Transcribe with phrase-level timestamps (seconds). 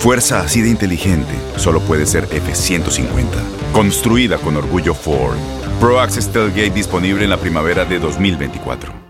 [0.00, 3.26] Fuerza así de inteligente solo puede ser F-150.
[3.74, 5.36] Construida con orgullo Ford.
[5.78, 9.09] Pro Access Tailgate disponible en la primavera de 2024.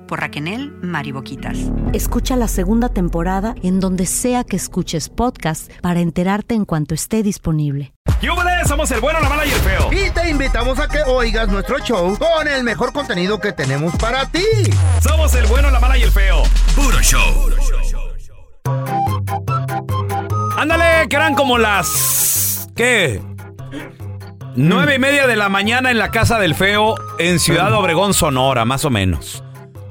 [0.11, 1.57] por Raquenel Mariboquitas.
[1.93, 7.23] Escucha la segunda temporada en donde sea que escuches podcast para enterarte en cuanto esté
[7.23, 7.93] disponible.
[8.21, 8.67] ¡Yúbales!
[8.67, 9.89] Somos el bueno, la mala y el feo.
[9.93, 14.25] Y te invitamos a que oigas nuestro show con el mejor contenido que tenemos para
[14.25, 14.43] ti.
[14.99, 16.43] Somos el bueno, la mala y el feo.
[16.75, 17.49] Puro show.
[20.57, 22.67] Ándale, que eran como las...
[22.75, 23.21] ¿Qué?
[24.57, 28.65] Nueve y media de la mañana en la casa del feo en Ciudad Obregón, Sonora,
[28.65, 29.41] más o menos.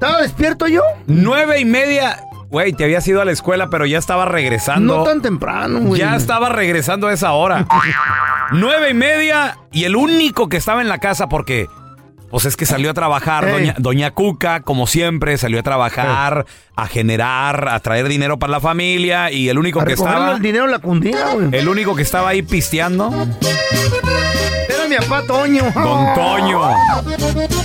[0.01, 0.81] ¿Estaba despierto yo?
[1.05, 2.17] Nueve y media.
[2.49, 4.97] Güey, te habías ido a la escuela, pero ya estaba regresando.
[4.97, 6.01] No tan temprano, güey.
[6.01, 7.67] Ya estaba regresando a esa hora.
[8.51, 11.67] Nueve y media y el único que estaba en la casa porque...
[12.31, 16.45] Pues es que salió a trabajar doña, doña Cuca, como siempre, salió a trabajar,
[16.77, 20.41] a generar, a traer dinero para la familia y el único A que estaba, el
[20.41, 21.49] dinero en la cundina, güey.
[21.51, 23.11] el único que estaba ahí pisteando,
[24.69, 25.73] Era mi papá Toño.
[25.75, 26.61] Don Toño,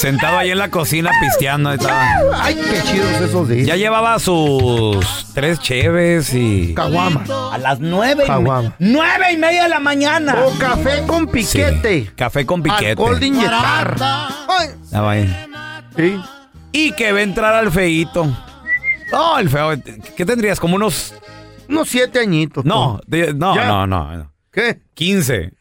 [0.00, 1.72] sentado ahí en la cocina pisteando.
[1.72, 2.08] estaba.
[2.42, 3.66] Ay, qué chidos esos días.
[3.66, 7.24] Ya llevaba sus tres cheves y Caguama.
[7.52, 8.74] a las nueve y, Caguama.
[8.78, 10.36] nueve y media de la mañana.
[10.44, 12.04] O café con piquete.
[12.04, 12.90] Sí, café con piquete.
[12.90, 13.96] Alcohol de inyectar.
[14.82, 15.46] Estaba ahí.
[15.96, 16.20] sí.
[16.72, 18.26] Y que va a entrar al feito.
[19.12, 19.72] No, el feo.
[20.16, 20.60] ¿Qué tendrías?
[20.60, 21.14] Como unos.
[21.68, 22.64] Unos siete añitos.
[22.64, 23.66] No, de- no, Ya.
[23.66, 24.32] no, no.
[24.52, 24.80] ¿Qué?
[24.94, 25.52] 15.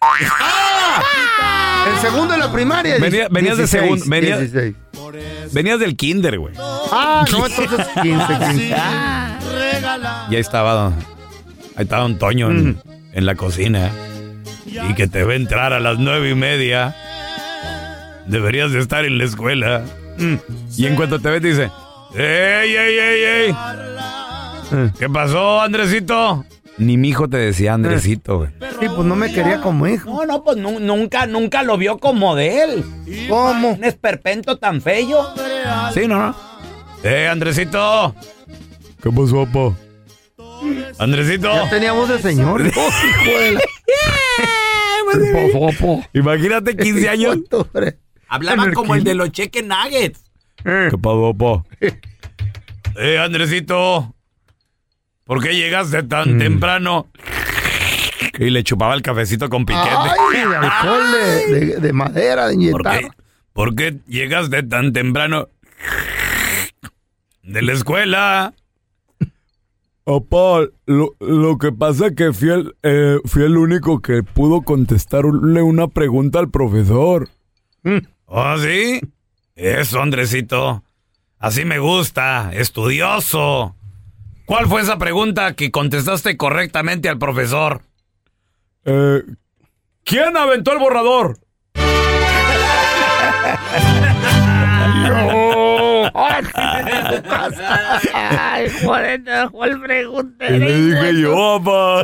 [1.93, 2.97] El segundo de la primaria.
[2.99, 4.75] Venía- venías de 16, segundo, venía- 16.
[5.51, 6.53] Venías del kinder, güey.
[6.91, 8.67] Ah, no, entonces 15, 15.
[10.29, 10.73] Y ahí estaba.
[10.73, 10.95] don-
[11.75, 12.79] Ahí estaba Don Toño en, Mm.
[13.13, 13.89] en la cocina.
[14.65, 16.95] Y que te va a entrar a las nueve y media.
[18.27, 19.83] Deberías de estar en la escuela.
[20.17, 20.35] Mm.
[20.77, 21.71] Y en cuanto te ve, te dice:
[22.15, 23.55] ¡Ey, ey, ey, ey!
[24.99, 26.45] ¿Qué pasó, Andresito?
[26.79, 28.49] Ni mi hijo te decía Andresito, güey.
[28.79, 30.09] Sí, pues no me quería como hijo.
[30.09, 32.85] No, no, pues nunca, nunca lo vio como de él.
[33.27, 33.71] ¿Cómo?
[33.71, 35.33] Un esperpento tan feo.
[35.93, 36.35] Sí, no, no.
[37.03, 38.15] ¡Eh, Andresito!
[39.03, 39.77] ¿Qué pasó, papá?
[40.99, 41.51] Andresito.
[41.51, 42.61] Ya tenía voz de señor.
[42.61, 42.65] Oh,
[43.25, 43.61] hijo de la...
[46.13, 47.37] Imagínate 15 años.
[47.51, 47.93] Hablaba
[48.27, 50.23] Hablaba como el de los cheque nuggets.
[50.63, 51.65] ¿Qué pasó, papá?
[52.95, 54.13] Eh, Andresito.
[55.29, 56.39] ¿Por qué llegaste tan Mm.
[56.39, 57.05] temprano?
[58.39, 59.87] Y le chupaba el cafecito con piquete.
[59.91, 62.99] Ay, de alcohol de, de- de madera, de ¿Por inyectar.
[63.01, 63.07] qué,
[63.53, 65.47] por qué llegaste tan temprano
[67.43, 68.53] de la escuela?
[70.03, 74.61] Papá, lo, lo que pasa es que fui el, eh, fui el único que pudo
[74.63, 77.29] contestarle una pregunta al profesor.
[78.25, 78.99] ¿Oh, sí?
[79.55, 80.83] Eso, Andresito.
[81.37, 82.49] Así me gusta.
[82.53, 83.75] Estudioso.
[84.49, 87.83] ¿Cuál fue esa pregunta que contestaste correctamente al profesor?
[88.83, 89.21] Eh,
[90.03, 91.37] ¿Quién aventó el borrador?
[98.15, 100.47] Ay, joder, ¿cuál pregunta?
[100.47, 102.01] ¿Qué le dije yo, papá?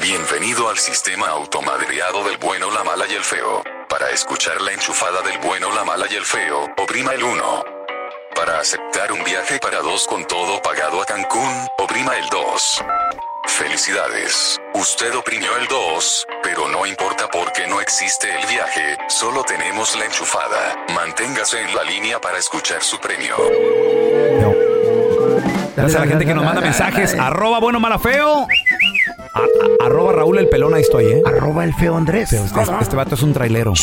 [0.00, 3.62] Bienvenido al sistema automadreado del bueno, la mala y el feo.
[3.96, 7.64] Para escuchar la enchufada del bueno, la mala y el feo, oprima el 1.
[8.34, 12.84] Para aceptar un viaje para dos con todo pagado a Cancún, oprima el 2.
[13.46, 19.96] Felicidades, usted oprimió el 2, pero no importa porque no existe el viaje, solo tenemos
[19.96, 20.76] la enchufada.
[20.92, 23.36] Manténgase en la línea para escuchar su premio.
[25.76, 27.14] Gracias a la gente que nos manda mensajes.
[27.14, 28.48] Arroba bueno, mala, feo.
[29.84, 31.22] Arroba Raúl el pelón, ahí estoy, ¿eh?
[31.26, 32.28] Arroba el feo Andrés.
[32.30, 33.74] Pero este, este vato es un trailero.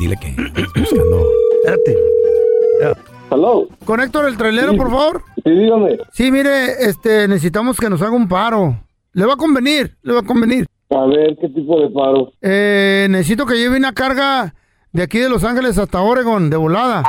[0.00, 1.26] Dile que estoy buscando.
[1.64, 1.96] Espérate.
[3.30, 3.68] Hello.
[3.84, 5.22] Conector, el trailero, por favor.
[5.44, 5.98] Sí, dígame.
[6.12, 8.80] Sí, mire, este, necesitamos que nos haga un paro.
[9.12, 10.66] Le va a convenir, le va a convenir.
[10.90, 12.32] A ver, ¿qué tipo de paro?
[12.40, 14.54] Eh, necesito que lleve una carga
[14.92, 17.04] de aquí de Los Ángeles hasta Oregon, de volada.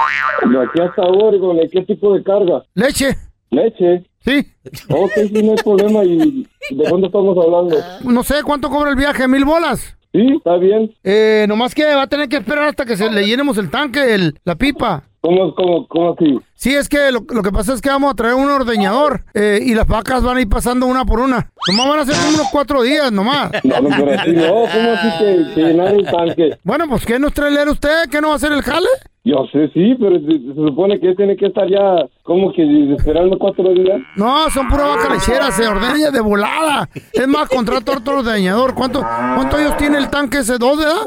[0.48, 2.64] De aquí hasta Oregon, ¿de qué tipo de carga?
[2.76, 3.16] Leche.
[3.50, 4.04] Leche.
[4.30, 4.46] Sí.
[4.90, 6.04] Ok, sí, no hay problema.
[6.04, 7.78] ¿Y de cuándo estamos hablando?
[8.04, 9.98] No sé cuánto cobra el viaje, mil bolas.
[10.14, 10.94] Sí, está bien.
[11.04, 14.14] Eh, nomás que va a tener que esperar hasta que se le llenemos el tanque,
[14.14, 15.04] el, la pipa.
[15.22, 16.40] ¿Cómo, cómo, cómo así?
[16.60, 19.62] Sí, es que lo, lo que pasa es que vamos a traer un ordeñador eh,
[19.66, 21.50] y las vacas van a ir pasando una por una.
[21.66, 23.52] Nomás van a ser unos cuatro días, nomás.
[23.64, 24.48] No, no, pero así no.
[24.48, 26.58] ¿Cómo así que, que llenar el tanque?
[26.66, 28.10] Bueno, pues ¿qué nos trae usted?
[28.12, 28.90] ¿Qué no va a hacer el jale?
[29.24, 33.38] Yo sé, sí, pero se, se supone que tiene que estar ya como que esperando
[33.38, 34.02] cuatro días.
[34.18, 36.90] No, son pura vaca lechera, se ordena de volada.
[37.14, 38.74] Es más, contrato otro ordeñador.
[38.74, 40.58] ¿Cuánto, ¿Cuánto ellos tienen el tanque ese?
[40.58, 41.06] ¿Dos, verdad?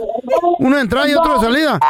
[0.60, 1.78] Uno de entrada y otro de salida.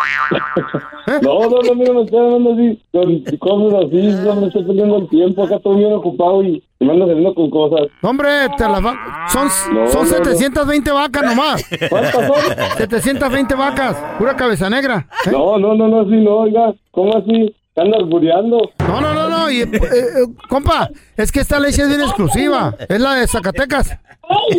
[1.20, 4.96] No, no, no, mira, me estoy hablando así, con cosas así, no me estoy perdiendo
[4.99, 7.87] el tiempo, acá estoy bien ocupado y, y me ando saliendo con cosas.
[8.02, 10.25] Hombre, te las va- son, No, son no, no.
[10.25, 11.64] 720 vacas nomás.
[11.90, 12.34] ¿Cuántas son?
[12.78, 15.06] 720 vacas, pura cabeza negra.
[15.26, 15.31] ¿eh?
[15.32, 17.54] No, no, no, no, así no, oiga, ¿cómo así?
[17.75, 18.58] ¿Te andas bureando?
[18.81, 19.50] No, no, no, no.
[19.50, 22.75] Y, eh, eh, compa, es que esta leche es bien exclusiva.
[22.88, 23.98] Es la de Zacatecas.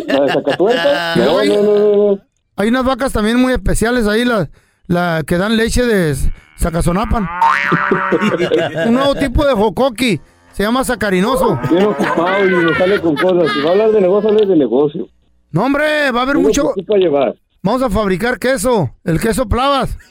[0.08, 1.14] ¿La de Zacatuerca?
[1.16, 2.18] Luego No, no, no, no, no.
[2.56, 4.48] hay unas vacas también muy especiales ahí, la,
[4.86, 6.14] la que dan leche de
[6.58, 7.28] Zacazonapan.
[8.86, 10.20] Un nuevo tipo de jocoqui.
[10.52, 11.58] Se llama sacarinoso.
[11.68, 13.52] Bien ocupado y me sale con cosas.
[13.52, 15.08] Si va a hablar de negocio, hable de negocio.
[15.50, 16.72] No, hombre, va a haber ¿Qué mucho.
[16.96, 17.34] llevar?
[17.62, 18.94] Vamos a fabricar queso.
[19.04, 19.96] El queso plavas.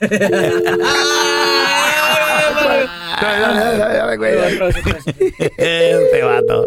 [5.58, 6.66] Este vato.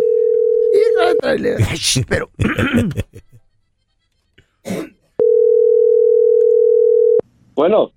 [2.10, 2.30] Pero.
[7.56, 7.92] Bueno,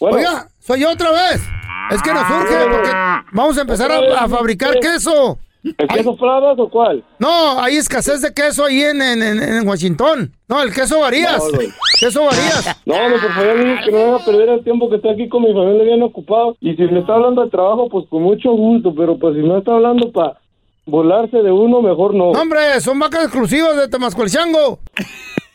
[0.00, 0.16] bueno.
[0.18, 1.42] Oiga, soy yo otra vez.
[1.90, 2.90] Es que nos urge porque
[3.32, 5.38] vamos a empezar a, a fabricar queso.
[5.78, 7.04] ¿El queso Flavas o cuál?
[7.18, 10.32] No, hay escasez de queso ahí en, en, en- en Washington.
[10.48, 11.42] No, el queso varías.
[11.52, 11.58] No,
[12.00, 12.82] queso varías.
[12.86, 13.54] No, no, por favor,
[13.84, 16.56] que no me haga perder el tiempo que estoy aquí con mi familia bien ocupado.
[16.60, 18.94] Y si me está hablando de trabajo, pues con mucho gusto.
[18.96, 20.38] Pero pues si no está hablando para
[20.86, 22.32] volarse de uno, mejor no.
[22.32, 24.78] No, hombre, son vacas exclusivas de Temascuelchango.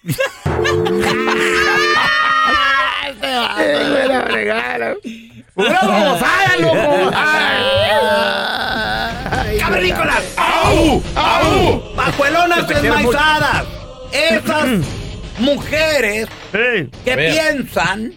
[5.53, 7.11] ¡Pura babosada, loco!
[9.59, 10.23] ¡Cavernícolas!
[10.37, 11.01] ¡Au!
[11.15, 11.95] ¡Au!
[11.95, 13.65] ¡Pajuelonas desmaizadas!
[14.11, 14.67] Esas
[15.39, 18.13] mujeres que piensan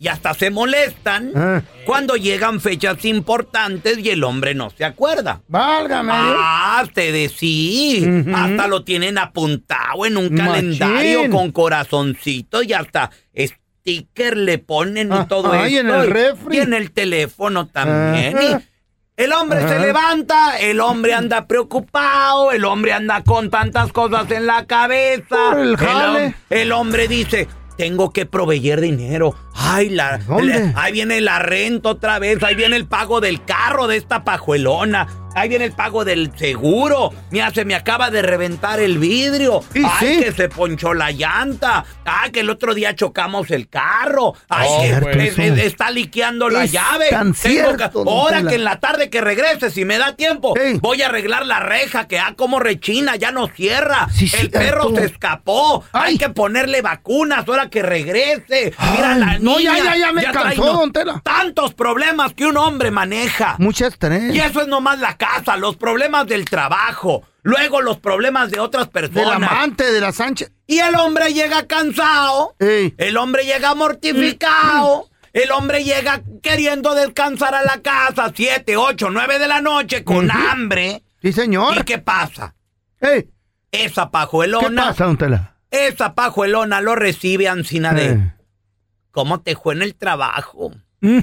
[0.00, 1.60] y hasta se molestan Ah.
[1.84, 5.40] cuando llegan fechas importantes y el hombre no se acuerda.
[5.48, 6.12] Válgame.
[6.14, 8.04] Ah, ustedes sí.
[8.06, 8.36] Ujú.
[8.36, 10.46] Hasta lo tienen apuntado en un Machín.
[10.78, 13.10] calendario con corazoncito y hasta
[13.92, 15.78] sticker le ponen y Ah, todo eso.
[15.80, 16.56] en el refri.
[16.56, 18.36] Y en el teléfono también.
[18.36, 18.62] Ajá.
[19.16, 19.78] Y el hombre se Ajá.
[19.78, 25.36] levanta, el hombre anda preocupado, el hombre anda con tantas cosas en la cabeza.
[26.50, 29.34] El hombre dice, tengo que proveer dinero.
[29.54, 33.86] Ay, la, el- ahí viene la renta otra vez, ahí viene el pago del carro
[33.88, 35.06] de esta pajuelona.
[35.34, 37.12] Ahí viene el pago del seguro.
[37.30, 39.60] Mira, se me acaba de reventar el vidrio.
[39.74, 40.20] Ay, sí.
[40.20, 41.84] que se ponchó la llanta.
[42.04, 44.34] Ay, que el otro día chocamos el carro.
[44.48, 44.80] Ay, Oh,
[45.12, 47.10] que es- es- está liqueando la Es llave.
[47.10, 50.16] tan Tengo que- cierto, don ahora que en la tarde que regrese, si me da
[50.16, 54.08] tiempo, voy a arreglar la reja, que ah, como rechina, ya no cierra.
[54.12, 54.58] Sí, el cierto.
[54.58, 55.84] perro se escapó.
[55.92, 56.12] Ay.
[56.12, 58.72] Hay que ponerle vacunas ahora que regrese.
[58.92, 61.20] Mira la no, ya, niña, ya, ya me trae, cansó, don Tela.
[61.22, 63.54] Tantos problemas que un hombre maneja.
[63.58, 64.34] Mucha estrés.
[64.34, 68.90] Y eso es nomás la casa, los problemas del trabajo, luego los problemas de otras
[68.90, 69.50] Del personas.
[69.52, 70.50] amante, de la Sánchez.
[70.66, 72.94] Y el hombre llega cansado, Ey.
[72.96, 79.38] el hombre llega mortificado, el hombre llega queriendo descansar a la casa, 7, 8, 9
[79.38, 81.02] de la noche, con hambre.
[81.20, 81.76] Sí, señor.
[81.78, 82.54] ¿Y qué pasa?
[83.00, 83.28] Ey,
[83.70, 85.56] Esa ¿Qué pajuelona pasa, don Tela?
[85.70, 88.12] esa pajuelona lo recibe Ancina de...
[88.12, 88.34] Eh.
[89.10, 90.70] ¿Cómo te fue en el trabajo?
[91.00, 91.18] Mm.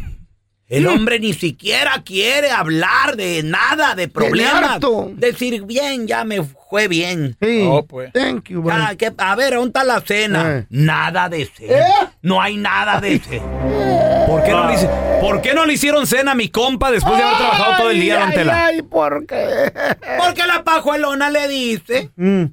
[0.68, 4.80] El hombre ni siquiera quiere hablar de nada, de problemas.
[5.14, 7.38] Decir, bien, ya me fue bien.
[7.40, 7.64] Sí.
[7.70, 8.12] Oh, pues.
[8.14, 8.64] Thank you.
[8.68, 10.58] Ya, que- a ver, ¿dónde está la cena?
[10.58, 10.66] Eh.
[10.72, 11.78] Nada de cena.
[11.78, 11.92] ¿Eh?
[12.24, 14.26] No hay nada de cena.
[14.28, 14.90] ¿Por qué, no le, hice-
[15.22, 18.00] ¿Por qué no le hicieron cena a mi compa después de haber trabajado todo el
[18.02, 18.66] día, Ay, don Tela?
[18.66, 19.72] Ay, ¿por qué?
[20.18, 22.46] Porque la pajuelona le dice, Mm,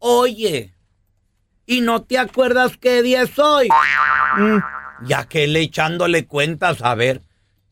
[0.00, 0.74] oye,
[1.66, 3.68] ¿y no te acuerdas qué día es hoy?
[4.36, 4.58] mm.
[5.06, 7.22] Ya que él echándole cuentas, a ver,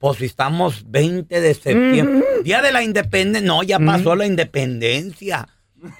[0.00, 5.47] pues si estamos 20 de septiembre, día de la independencia, no, ya pasó la independencia.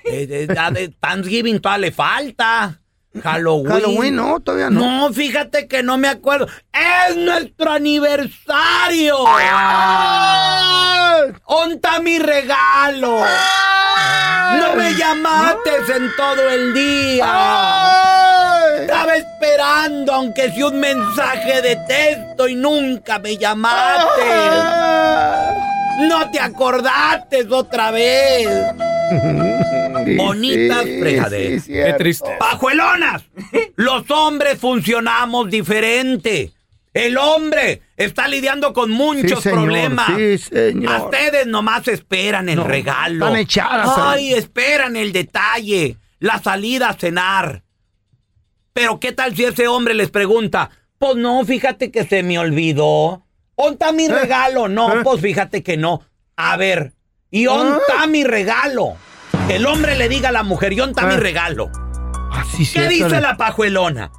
[0.05, 2.81] Eh, eh, Thanksgiving todavía le falta.
[3.23, 3.73] Halloween.
[3.73, 4.81] Halloween, no, todavía no.
[4.81, 6.47] No, fíjate que no me acuerdo.
[6.73, 9.19] ¡Es nuestro aniversario!
[11.45, 13.21] ¡Onta mi regalo!
[14.61, 17.27] ¡No me llamaste en todo el día!
[19.61, 24.23] Esperando, aunque sea un mensaje de texto y nunca me llamaste.
[26.09, 28.49] No te acordaste otra vez.
[30.17, 31.65] Bonitas fregaderas.
[31.67, 32.31] Qué triste.
[32.39, 33.23] ¡Pajuelonas!
[33.77, 36.53] Los hombres funcionamos diferente.
[36.95, 40.07] El hombre está lidiando con muchos Sí, señor, problemas.
[40.17, 40.93] sí, señor.
[40.95, 43.27] A ustedes nomás esperan el No, regalo.
[43.27, 47.63] están echadas Ay, esperan el detalle, la salida a cenar.
[48.81, 50.71] Pero ¿qué tal si ese hombre les pregunta?
[50.99, 53.27] Pues no, fíjate que se me olvidó.
[53.55, 54.69] ¿Dónde está mi regalo?
[54.69, 55.01] No, ¿Eh?
[55.05, 56.01] pues fíjate que no.
[56.37, 56.95] A ver,
[57.31, 58.95] ¿y dónde está mi regalo?
[59.47, 60.87] Que el hombre le diga a la mujer, ¿y ¿Eh?
[61.07, 61.71] mi regalo?
[62.33, 64.11] Así ¿Qué cierto, dice la pajuelona?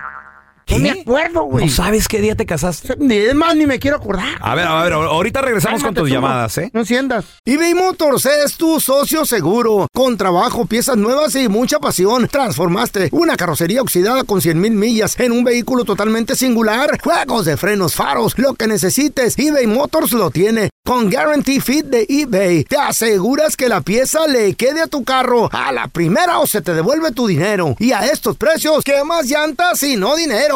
[0.68, 1.66] No me acuerdo, güey.
[1.66, 2.96] ¿No sabes qué día te casaste?
[2.98, 4.36] Ni es más, ni me quiero acordar.
[4.40, 6.70] A ver, a ver, ahorita regresamos con tus llamadas, ¿eh?
[6.72, 7.24] No enciendas.
[7.44, 9.86] eBay Motors es tu socio seguro.
[9.94, 12.26] Con trabajo, piezas nuevas y mucha pasión.
[12.26, 16.98] Transformaste una carrocería oxidada con 100 mil millas en un vehículo totalmente singular.
[17.00, 20.70] Juegos de frenos, faros, lo que necesites, eBay Motors lo tiene.
[20.84, 25.48] Con Guarantee Fit de eBay, te aseguras que la pieza le quede a tu carro
[25.52, 27.74] a la primera o se te devuelve tu dinero.
[27.80, 30.55] Y a estos precios, ¿qué más llantas y no dinero?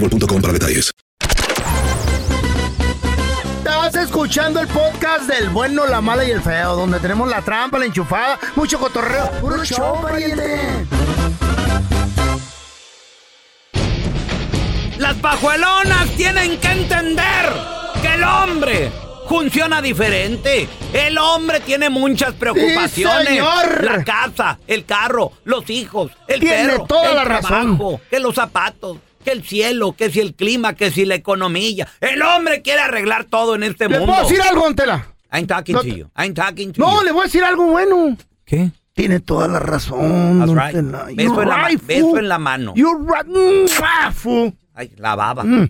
[0.00, 0.90] boostmobile.com para detalles.
[3.58, 7.78] Estás escuchando el podcast del bueno, la mala y el feo, donde tenemos la trampa,
[7.78, 9.30] la enchufada, mucho cotorreo.
[9.40, 10.86] ¡Puro show, pariente!
[14.98, 17.52] Las pajuelonas tienen que entender
[18.02, 18.92] que el hombre
[19.28, 20.68] funciona diferente.
[20.92, 23.28] El hombre tiene muchas preocupaciones.
[23.28, 23.84] señor.
[23.84, 27.76] La casa, el carro, los hijos, el Tiene perro, toda el la razón.
[27.78, 31.86] trabajo, que los zapatos, que el cielo, que si el clima, que si la economía.
[32.00, 34.12] El hombre quiere arreglar todo en este ¿Le mundo.
[34.14, 35.06] puedo decir algo, Antela?
[35.32, 36.10] I'm talking No to you.
[36.16, 37.04] I'm talking to No, you.
[37.04, 38.16] le voy a decir algo bueno.
[38.44, 38.70] ¿Qué?
[38.94, 40.40] Tiene toda la razón.
[40.40, 40.74] That's right.
[41.16, 42.72] Beso You're en la right, beso en la mano.
[42.74, 43.26] You're right.
[43.26, 44.52] Mm, ah, fool.
[44.74, 45.44] Ay, la baba.
[45.44, 45.68] Mm.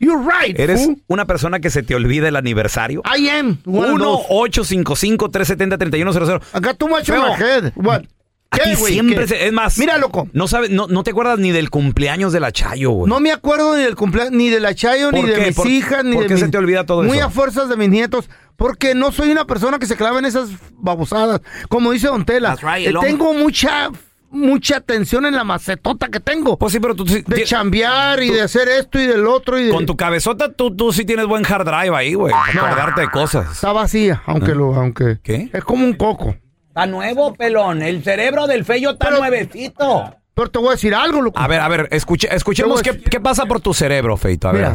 [0.00, 0.96] You're right, ¿Eres fool.
[1.08, 3.02] una persona que se te olvida el aniversario?
[3.04, 3.58] I am.
[3.66, 4.26] One of those.
[4.30, 6.40] 1-855-370-3100.
[6.52, 7.22] Acá tú much Feo.
[7.22, 7.72] my head.
[7.76, 8.04] What?
[8.52, 8.92] A ¿Qué, ti güey?
[8.94, 9.78] siempre se- es más.
[9.78, 10.28] Mira, loco.
[10.32, 13.08] No sabes, no, no te acuerdas ni del cumpleaños de la Chayo, güey.
[13.08, 15.66] No me acuerdo ni del cumpleaños, ni de la Chayo, ni ¿Por de mis ¿Por-
[15.68, 17.28] hijas, ni por de qué se mis- te olvida todo Muy eso?
[17.28, 20.48] a fuerzas de mis nietos, porque no soy una persona que se clava en esas
[20.78, 21.40] babosadas.
[21.68, 23.90] Como dice Don Tela, right, eh, tengo mucha
[24.32, 26.56] mucha atención en la macetota que tengo.
[26.58, 29.64] Pues sí, pero tú sí- de chambear y de hacer esto y del otro y
[29.64, 29.70] de...
[29.72, 32.32] con tu cabezota tú, tú sí tienes buen hard drive ahí, güey.
[32.32, 33.50] Para acordarte de cosas.
[33.52, 34.74] Está vacía, aunque lo...
[34.74, 35.50] aunque ¿Qué?
[35.52, 36.36] Es como un coco.
[36.80, 37.82] Está nuevo, pelón.
[37.82, 40.16] El cerebro del fello está Pero- nuevecito.
[40.32, 41.38] Pero te voy a decir algo, loco.
[41.38, 44.48] A ver, a ver, escuche, escuchemos qué, qué pasa por tu cerebro, Feito.
[44.48, 44.72] A ver.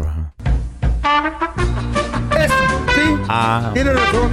[2.38, 2.52] Es-
[2.94, 4.30] sí, Ah, tiene razón.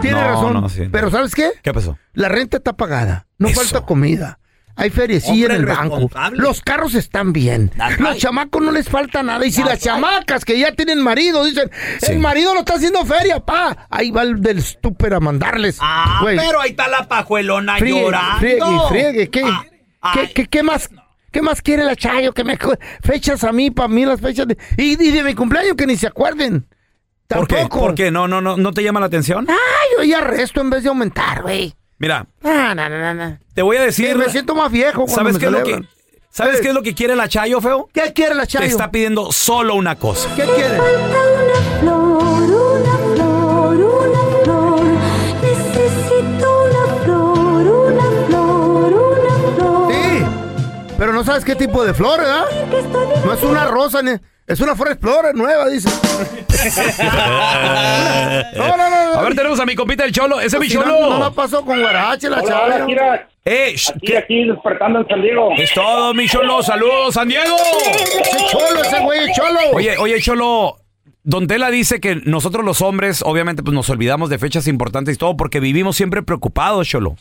[0.00, 0.54] Tiene No, razón.
[0.54, 0.88] no, sí.
[0.90, 1.50] Pero ¿sabes qué?
[1.62, 1.96] ¿qué pasó?
[2.12, 3.26] La renta está pagada.
[3.38, 3.60] No Eso.
[3.60, 4.40] falta comida.
[4.76, 6.10] Hay feriecilla en Hombre el banco.
[6.32, 7.70] Los carros están bien.
[7.76, 8.22] That's Los right.
[8.22, 9.46] chamacos no les falta nada.
[9.46, 12.12] Y si That's las chamacas que ya tienen marido dicen, Sí.
[12.12, 13.86] el marido lo está haciendo feria, pa.
[13.88, 15.78] Ahí va el del estúper a mandarles.
[15.80, 18.38] Ah, pero ahí está la pajuelona friegue, llorando.
[18.38, 19.30] friegue, friegue.
[19.30, 19.42] ¿Qué,
[20.02, 20.90] Ah, ¿Qué, qué- qué más?
[21.30, 22.32] ¿Qué más quiere la Chayo?
[22.32, 22.58] Que me
[23.02, 25.96] fechas a mí, para mí las fechas de, y, y de mi cumpleaños que ni
[25.96, 26.66] se acuerden.
[27.26, 27.56] ¿Por qué?
[27.56, 27.78] Tampoco.
[27.86, 28.10] ¿Por qué?
[28.10, 29.46] ¿No, no, no, ¿No te llama la atención?
[29.48, 31.74] Ay, yo ya resto en vez de aumentar, güey.
[31.98, 33.38] Mira, Ah, no, no, no, no.
[33.54, 34.16] te voy a Sí, decir.
[34.16, 35.88] me siento más viejo cuando ¿Sabes me qué es lo que.
[36.30, 36.62] ¿Sabes Sí.
[36.62, 37.88] qué es lo que quiere la Chayo, feo?
[37.92, 38.64] ¿Qué quiere la Chayo?
[38.64, 40.28] Te está pidiendo solo una cosa.
[40.34, 40.80] ¿Qué quiere?
[40.80, 44.84] Una flor, una flor, una flor.
[45.42, 49.92] Necesito una flor, una flor, una flor.
[49.92, 50.24] Sí,
[50.98, 52.46] pero no sabes qué tipo de flor, ¿verdad?
[53.24, 55.88] No es una rosa, ni- es una flor explorer nueva, dice.
[58.56, 59.14] No, no, no.
[59.14, 59.20] no.
[59.20, 60.40] A ver, tenemos a mi compita el Cholo.
[60.40, 64.18] Ese es mi no, no la pasó con guarache la mira, Eh, aquí, ¿qué?
[64.18, 65.50] aquí despertando en San Diego.
[65.56, 66.62] Es todo, mi Cholo.
[66.62, 67.56] Saludos, San Diego.
[67.90, 69.58] Ese cholo, ese güey, cholo.
[69.72, 70.76] Oye, oye, Cholo.
[71.26, 75.18] Don Tela dice que nosotros los hombres, obviamente, pues nos olvidamos de fechas importantes y
[75.18, 77.16] todo porque vivimos siempre preocupados, Cholo.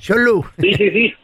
[0.00, 0.44] Cholo.
[0.58, 1.14] Sí, sí, sí.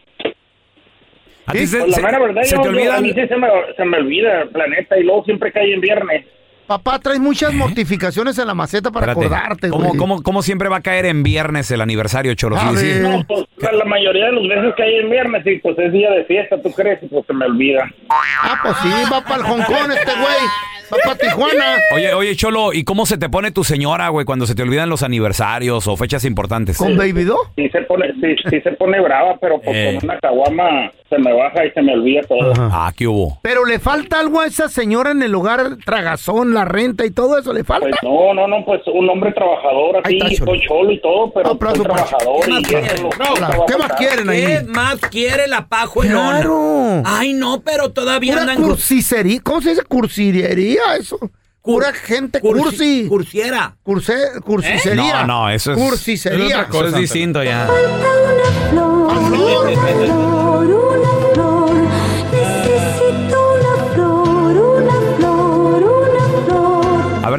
[1.46, 3.26] A ti se, Pues la se- mera verdad, se yo, te yo- a mí sí
[3.28, 6.24] se me, se me olvida el planeta y luego siempre cae en viernes.
[6.66, 9.98] Papá, traes muchas mortificaciones en la maceta para Espérate, acordarte, ¿cómo, güey.
[9.98, 12.56] cómo, cómo siempre va a caer en viernes el aniversario, Cholo?
[12.56, 12.86] A Sí, sí.
[12.86, 13.02] ver.
[13.02, 16.24] No, pues la- mayoría de los veces cae en viernes y pues es día de
[16.24, 17.02] fiesta, ¿tú crees?
[17.02, 17.84] Y pues se me olvida.
[18.08, 20.44] Ah, pues sí, va para el Hong Kong este güey.
[20.92, 21.64] Va para Tijuana.
[21.94, 24.88] Oye, oye, Cholo, ¿y cómo se te pone tu señora, güey, cuando se te olvidan
[24.90, 26.76] los aniversarios o fechas importantes?
[26.76, 27.38] ¿Con Baby Do?
[27.56, 29.94] Sí se pone, sí, sí se pone brava, pero pues Eh.
[30.00, 32.52] con una caguama se me baja y se me olvida todo.
[32.58, 33.38] Ah, ¿qué hubo?
[33.42, 37.38] Pero le falta algo a esa señora en el hogar, tragazón, la renta y todo
[37.38, 37.88] eso, le falta.
[37.90, 41.50] Pues no, no, no, pues un hombre trabajador Ahí así, soy cholo y todo, pero
[41.50, 42.86] soy para trabajador ¿Qué y más eso quiere?
[42.94, 44.44] es lo que No, estaba ¿Qué más quieren ahí?
[44.46, 46.30] ¿Qué más quiere la pajuelona?
[46.40, 47.02] Claro.
[47.04, 48.62] Ay, no, pero todavía andan...
[48.62, 49.40] cursicería.
[49.42, 51.18] ¿Cómo se dice cursilería eso?
[51.62, 53.06] Pura gente cursi.
[53.08, 53.74] Cursiera.
[53.82, 54.12] Curse,
[54.44, 55.24] cursicería.
[55.24, 55.78] No, no, eso es.
[55.78, 56.66] Cursicería.
[56.68, 57.66] Eso es distinto ya.
[57.70, 59.66] una flor, Ah, flor.
[59.66, 60.33] una flor,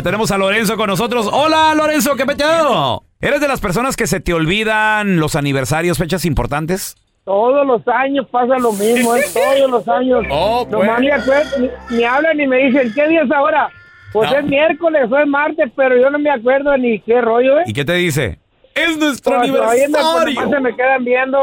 [0.06, 1.28] tenemos a Lorenzo con nosotros.
[1.34, 3.04] Hola, Lorenzo, ¿qué peteado?
[3.20, 6.96] ¿Eres de las personas que se te olvidan los aniversarios, fechas importantes?
[7.24, 9.24] Todos los años pasa lo mismo, ¿eh?
[9.34, 10.24] todos los años.
[10.30, 10.86] Oh, pues.
[10.86, 11.50] Nomás me acuerdo,
[11.89, 13.68] ni, ni hablan ni me dicen, ¿qué día es ahora?
[14.13, 14.38] Pues No.
[14.38, 17.63] es miércoles o es martes, pero yo no me acuerdo ni qué rollo, ¿eh?
[17.65, 18.38] ¿Y qué te dice?
[18.76, 20.50] Es nuestro Pues, me- aniversario.
[20.52, 21.39] se me quedan viendo.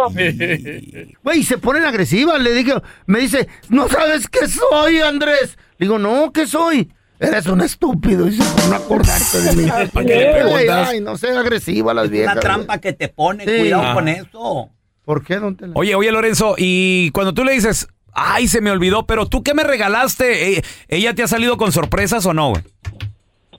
[1.24, 2.40] Güey, se ponen agresivas.
[2.40, 5.58] Le digo, me dice, ¿no sabes qué soy, Andrés?
[5.78, 6.92] Le digo, no, ¿qué soy?
[7.22, 8.24] Eres un estúpido.
[8.26, 9.68] Dice, por no acordarte de mí.
[9.92, 10.88] ¿Para qué le preguntas?
[10.90, 12.40] Ay, no sean agresivas las Una viejas.
[12.40, 13.44] trampa que te pone.
[13.44, 13.58] Sí.
[13.60, 13.94] Cuidado Ah.
[13.94, 14.70] con eso.
[15.04, 18.60] ¿Por qué no te la- Oye, oye, Lorenzo, y cuando tú le dices, ay, se
[18.60, 22.32] me olvidó, pero tú qué me regalaste, Eh, ¿ella te ha salido con sorpresas o
[22.34, 22.62] no, güey?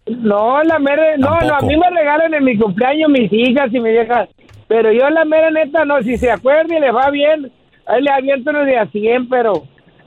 [0.08, 3.80] No, la mera, no, no, a mí me regalan en mi cumpleaños mis hijas y
[3.80, 4.28] mis viejas,
[4.68, 7.50] pero yo la mera neta no, si se acuerda y le va bien,
[7.88, 9.54] ahí le aviento unos de a 100, pero,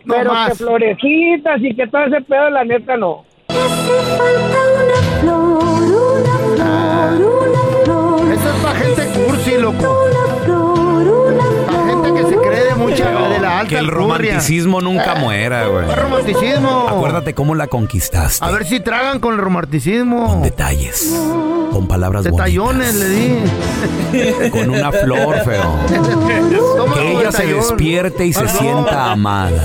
[0.05, 0.51] No pero más.
[0.51, 3.25] que florecitas y que todo ese pedo, la neta no.
[7.85, 8.33] Flor.
[8.33, 10.06] Esa es para gente cursi, loco.
[12.77, 15.87] Mucha, de la alta que el romanticismo nunca Eh, muera, güey.
[16.89, 18.45] Acuérdate cómo la conquistaste.
[18.45, 20.27] A ver si tragan con el romanticismo.
[20.27, 21.15] Con detalles,
[21.73, 24.51] con palabras Detallones le bonitas, di.
[24.51, 25.75] con una flor, feo.
[26.77, 29.63] Toma Que ella se despierte y se sienta amada.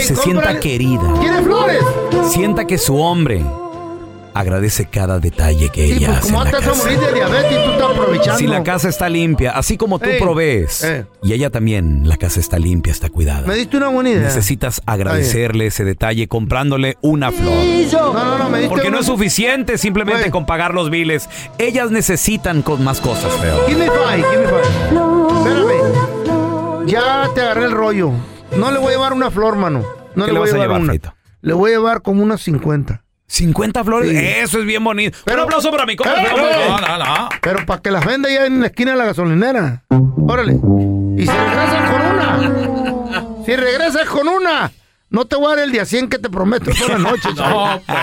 [0.00, 1.02] Se sienta querida.
[1.20, 1.82] ¿Quiere flores?
[2.30, 3.44] Sienta que su hombre
[4.34, 6.84] agradece cada detalle que Sí, ella pues hace como en la antes a casa.
[6.84, 8.38] morir de diabetes y tú estás aprovechando.
[8.38, 11.06] Si la casa está limpia, así como tú Ey, provees, eh.
[11.22, 13.46] y ella también, la casa está limpia, está cuidada.
[13.46, 14.22] Me diste una buena idea.
[14.22, 17.54] Necesitas agradecerle ese detalle comprándole una flor.
[17.92, 20.30] No, no, no, me diste Porque no una- es suficiente simplemente Güey.
[20.32, 21.28] con pagar los biles.
[21.58, 23.64] Ellas necesitan con más cosas, feo.
[23.68, 25.38] Give me five, give me five.
[25.38, 26.86] Espérame.
[26.86, 28.10] Ya te agarré el rollo.
[28.56, 29.82] No le voy a llevar una flor, mano.
[30.14, 30.92] No ¿Qué le le voy vas a a llevar, llevar, una.
[30.92, 31.14] Feito?
[31.40, 33.02] Le voy a llevar como unas 50.
[33.34, 34.16] 50 flores, Sí.
[34.16, 35.18] eso es bien bonito.
[35.24, 36.14] Pero- Un aplauso para mi compa.
[36.14, 37.28] Pero- No, no, no.
[37.40, 39.82] Pero para que las venda ya en la esquina de la gasolinera.
[40.26, 40.52] Órale.
[40.52, 43.42] Y si regresas con una.
[43.44, 44.70] Si regresas con una.
[45.10, 47.28] No te voy a dar el día 100 que te prometo toda la noche.
[47.36, 47.98] No, pues.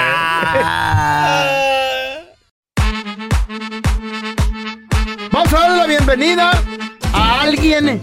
[5.31, 6.51] Vamos a darle la bienvenida
[7.13, 8.01] a alguien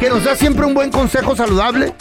[0.00, 1.94] que nos da siempre un buen consejo saludable.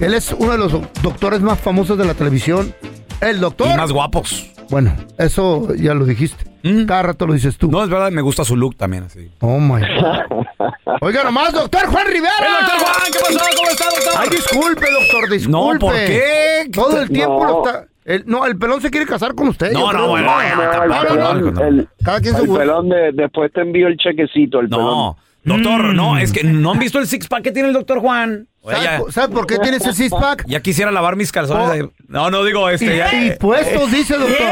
[0.00, 2.74] Él es uno de los doc- doctores más famosos de la televisión.
[3.20, 3.68] El doctor.
[3.72, 4.50] Y más guapos.
[4.70, 6.44] Bueno, eso ya lo dijiste.
[6.86, 7.70] Cada rato lo dices tú.
[7.70, 9.30] No, es verdad, me gusta su look también así.
[9.40, 10.44] Oh my God.
[11.00, 12.32] Oiga nomás, doctor Juan Rivera.
[12.40, 13.12] ¡Eh, doctor Juan!
[13.12, 13.56] ¿Qué pasó?
[13.56, 14.12] ¿Cómo está, doctor?
[14.18, 15.48] Ay, disculpe, doctor, disculpe.
[15.72, 16.68] No, ¿por qué?
[16.72, 17.48] Todo el tiempo No.
[17.50, 17.86] lo está.
[18.04, 19.72] el- no, el pelón se quiere casar con usted.
[19.72, 21.04] No, no, bueno, No,
[21.34, 22.60] no, no, el- Cada quien su el gusto.
[22.60, 24.84] pelón de- después te envío el chequecito, el pelón.
[24.84, 25.16] No,
[25.48, 28.46] doctor, no, es que no han visto el six pack que tiene el doctor Juan.
[28.60, 30.44] Oye, ¿Sabe, ya, po- sabe por qué tiene ese six pack?
[30.46, 31.68] ya quisiera lavar mis calzones.
[31.68, 31.72] Oh.
[31.72, 31.82] ahí.
[32.08, 32.96] No, no digo este.
[32.96, 33.12] ya.
[33.14, 34.46] Y, puestos, dice doctor.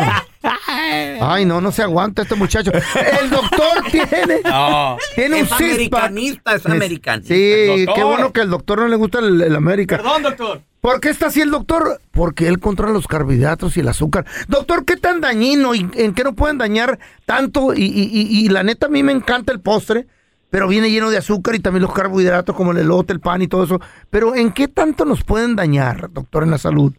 [1.20, 2.70] Ay, no, no se aguanta este muchacho.
[2.72, 4.96] El doctor tiene, No.
[5.14, 6.04] tiene un Es six pack.
[6.04, 7.34] americanista, es americanista.
[7.34, 7.94] Sí, Doctor.
[7.94, 9.96] qué bueno que al doctor no le gusta el, el América.
[9.96, 10.60] Perdón, doctor.
[10.80, 12.00] ¿Por qué está así el doctor?
[12.12, 14.24] Porque él controla los carbohidratos y el azúcar.
[14.46, 17.74] Doctor, ¿qué tan dañino y en qué no pueden dañar tanto?
[17.74, 20.06] Y, y- y- y la neta, a mí me encanta el postre,
[20.50, 23.48] pero viene lleno de azúcar y también los carbohidratos como el elote, el pan y
[23.48, 23.80] todo eso.
[24.10, 26.92] Pero ¿en qué tanto nos pueden dañar, doctor, en la salud?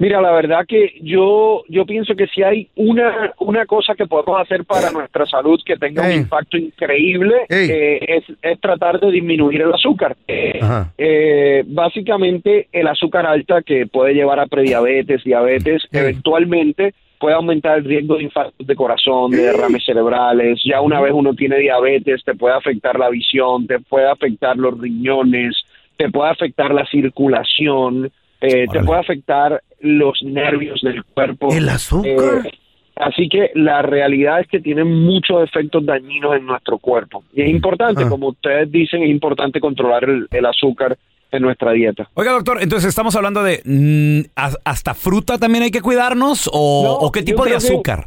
[0.00, 4.40] Mira, la verdad que yo yo pienso que si hay una una cosa que podemos
[4.40, 6.16] hacer para nuestra salud que tenga Ey.
[6.16, 10.16] un impacto increíble eh, es, es tratar de disminuir el azúcar.
[10.26, 10.58] Eh,
[10.96, 16.00] eh, básicamente el azúcar alta que puede llevar a prediabetes, diabetes, Ey.
[16.00, 20.58] eventualmente puede aumentar el riesgo de infartos de corazón, de derrames cerebrales.
[20.64, 24.80] Ya una vez uno tiene diabetes, te puede afectar la visión, te puede afectar los
[24.80, 25.54] riñones,
[25.98, 31.48] te puede afectar la circulación, eh, te puede afectar los nervios del cuerpo.
[31.52, 32.46] ¿El azúcar?
[32.46, 32.50] Eh,
[32.96, 37.22] así que la realidad es que tiene muchos efectos dañinos en nuestro cuerpo.
[37.34, 38.08] Y es importante, Ah.
[38.08, 40.96] como ustedes dicen, es importante controlar el, el azúcar
[41.32, 42.08] en nuestra dieta.
[42.14, 43.60] Oiga, doctor, entonces estamos hablando de.
[43.64, 46.48] mm, ¿has- ¿Hasta fruta también hay que cuidarnos?
[46.52, 48.06] ¿O, No, o qué tipo de que- azúcar?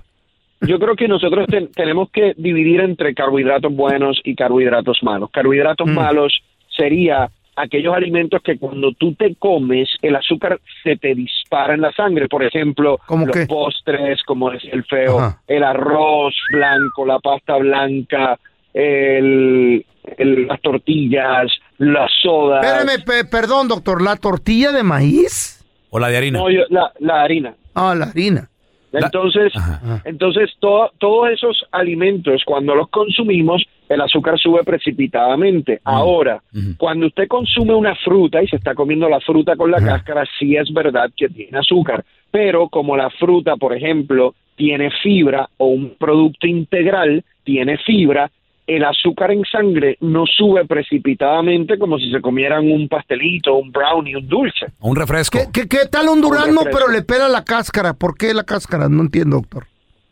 [0.62, 5.30] Yo creo que nosotros ten- tenemos que dividir entre carbohidratos buenos y carbohidratos malos.
[5.32, 5.94] Carbohidratos Mm.
[5.94, 6.34] malos
[6.78, 11.92] sería aquellos alimentos que cuando tú te comes el azúcar se te dispara en la
[11.92, 12.28] sangre.
[12.30, 13.46] Por ejemplo, ¿Cómo los qué?
[13.46, 15.42] postres, como es el feo, Ajá.
[15.48, 18.40] el arroz blanco, la pasta blanca,
[18.74, 19.86] el,
[20.18, 21.52] el- las tortillas,
[21.86, 22.64] las sodas.
[22.66, 25.64] Espérame, pe- perdón, doctor, ¿la tortilla de maíz?
[25.90, 26.40] ¿O la de harina?
[26.40, 27.56] No, yo- la, la harina.
[27.76, 28.50] Ah, la harina.
[28.92, 30.02] Entonces, Ajá.
[30.06, 35.82] entonces to- todos esos alimentos, cuando los consumimos, el azúcar sube precipitadamente.
[35.84, 36.42] Ahora,
[36.78, 40.56] cuando usted consume una fruta y se está comiendo la fruta con la cáscara, sí
[40.56, 42.06] es verdad que tiene azúcar.
[42.32, 48.30] Pero como la fruta, por ejemplo, tiene fibra o un producto integral tiene fibra,
[48.68, 54.16] el azúcar en sangre no sube precipitadamente como si se comieran un pastelito, un brownie,
[54.16, 54.68] un dulce.
[54.80, 55.38] ¿O un refresco?
[55.54, 57.94] ¿Qué, qué, qué tal un durazno, pero le pela la cáscara?
[57.94, 58.88] ¿Por qué la cáscara?
[58.90, 59.66] No entiendo, doctor.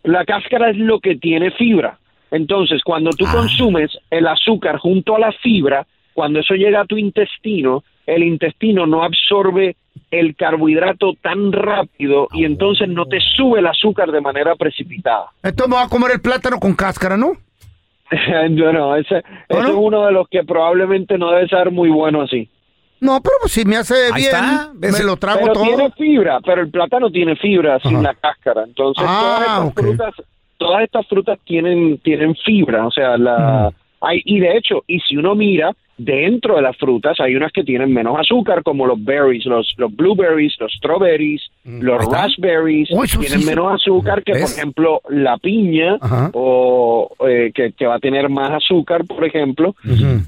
[0.04, 1.98] La cáscara es lo que tiene fibra.
[2.32, 3.32] Entonces, cuando tú Ah.
[3.34, 8.86] consumes el azúcar junto a la fibra, cuando eso llega a tu intestino, el intestino
[8.86, 9.76] no absorbe
[10.10, 15.28] el carbohidrato tan rápido y entonces no te sube el azúcar de manera precipitada.
[15.44, 17.34] Entonces me voy a comer el plátano con cáscara, ¿no?
[18.58, 19.68] bueno, ese, ese ¿Oh, no?
[19.68, 22.50] es uno de los que probablemente no debe ser muy bueno así.
[23.00, 25.64] No, pero pues si me hace Ahí bien, está, me lo trago Pero todo.
[25.64, 28.04] tiene fibra, pero el plátano tiene fibra sin Ajá.
[28.04, 28.64] la cáscara.
[28.64, 29.80] Entonces, Ah, todas estas ok.
[29.80, 30.26] frutas,
[30.58, 35.16] todas estas frutas tienen tienen fibra, o sea, la hay y de hecho, y si
[35.18, 39.46] uno mira dentro de las frutas hay unas que tienen menos azúcar como los berries,
[39.46, 42.22] los los blueberries, los strawberries, los Ahí está.
[42.24, 46.32] raspberries Oh, tienen sí menos azúcar que por ejemplo la piña Ajá.
[46.34, 49.76] o eh, que, que va a tener más azúcar, por ejemplo.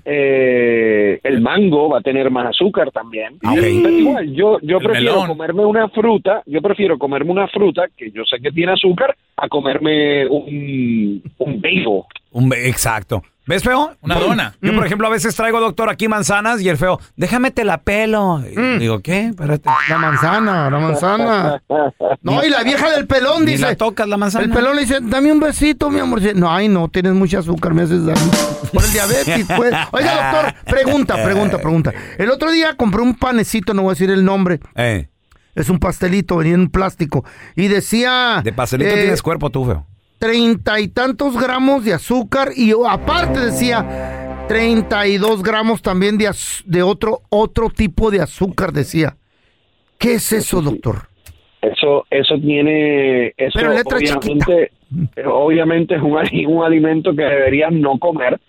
[0.05, 3.35] Eh, el mango va a tener más azúcar también.
[3.43, 3.53] Ah.
[3.55, 5.27] Pero igual, yo, yo El prefiero melón.
[5.27, 9.47] comerme una fruta, yo prefiero comerme una fruta que yo sé que tiene azúcar a
[9.47, 12.01] comerme un, un bagel.
[12.31, 13.23] Un exacto.
[13.45, 13.91] ¿Ves, feo?
[14.01, 14.55] Una dona.
[14.61, 17.79] Yo, por ejemplo, a veces traigo, doctor, aquí manzanas y el feo, déjame te la
[17.81, 18.41] pelo.
[18.49, 18.79] Y Mm.
[18.79, 19.27] Digo, ¿qué?
[19.27, 19.69] Espérate.
[19.89, 21.61] La manzana, la manzana.
[22.21, 23.63] No, y la vieja del pelón Ni dice.
[23.63, 24.45] la tocas la manzana.
[24.45, 26.21] El pelón le dice, dame un besito, mi amor.
[26.21, 28.21] Dice, no, ay, no, tienes mucha azúcar, me haces daño.
[28.73, 29.73] Por el diabetes, pues.
[29.91, 31.93] Oiga, doctor, pregunta, pregunta, pregunta.
[32.17, 34.61] El otro día compré un panecito, no voy a decir el nombre.
[34.75, 35.09] Eh,
[35.53, 37.25] Es un pastelito, venía en un plástico.
[37.57, 38.39] Y decía.
[38.41, 39.85] de pastelito eh, tienes cuerpo tú, feo.
[40.19, 46.29] Treinta y tantos gramos de azúcar y oh, aparte decía 32 gramos también de,
[46.65, 49.15] de otro, otro tipo de azúcar, decía.
[49.97, 51.07] ¿Qué es eso, doctor?
[51.61, 54.71] Eso, eso tiene, eso Pero en letra obviamente,
[55.15, 58.39] eh, obviamente es un, un alimento que deberías no comer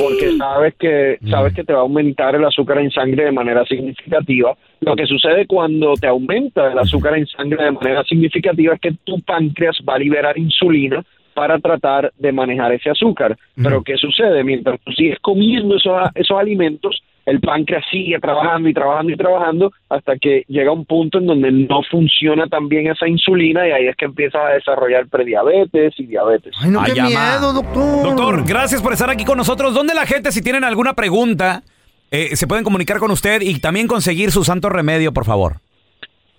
[0.00, 3.64] porque sabes que sabes que te va a aumentar el azúcar en sangre de manera
[3.66, 4.56] significativa.
[4.80, 8.94] Lo que sucede cuando te aumenta el azúcar en sangre de manera significativa es que
[9.04, 11.04] tu páncreas va a liberar insulina
[11.34, 13.36] para tratar de manejar ese azúcar.
[13.54, 14.42] Pero ¿qué sucede?
[14.42, 19.70] Mientras tú sigues comiendo esos, esos alimentos, el páncreas sigue trabajando y trabajando y trabajando
[19.90, 23.86] hasta que llega un punto en donde no funciona tan bien esa insulina y ahí
[23.86, 26.54] es que empiezas a desarrollar prediabetes y diabetes.
[26.58, 28.02] Ay, no, Ay, qué miedo, doctor.
[28.02, 29.74] Doctor, gracias por estar aquí con nosotros.
[29.74, 31.62] ¿Dónde la gente, si tienen alguna pregunta,
[32.10, 35.56] eh, se pueden comunicar con usted y también conseguir su santo remedio, por favor?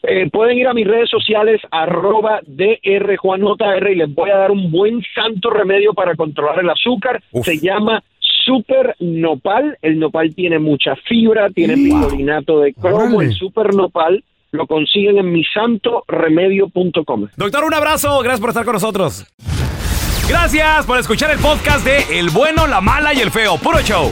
[0.02, 4.72] Eh, pueden ir a mis redes sociales, arroba drjuanjr, y les voy a dar un
[4.72, 7.22] buen santo remedio para controlar el azúcar.
[7.32, 7.46] Uf.
[7.46, 8.02] Se llama
[8.50, 9.78] Super Nopal.
[9.84, 13.18] El nopal tiene mucha fibra, tiene picolinato de cromo.
[13.18, 13.26] Órale.
[13.26, 17.28] El Super Nopal lo consiguen en misantoremedio.com.
[17.38, 18.20] Doctor, un abrazo.
[18.22, 19.28] Gracias por estar con nosotros.
[20.28, 23.58] Gracias por escuchar el podcast de El bueno, la mala y el feo.
[23.58, 24.12] Puro show.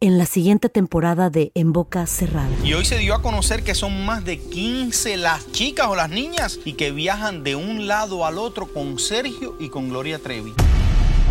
[0.00, 2.50] En la siguiente temporada de En Boca Cerrada.
[2.64, 6.10] Y hoy se dio a conocer que son más de 15 las chicas o las
[6.10, 10.52] niñas y que viajan de un lado al otro con Sergio y con Gloria Trevi.